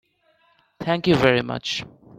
[0.79, 1.83] Thank you very much.